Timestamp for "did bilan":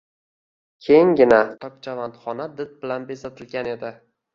2.59-3.11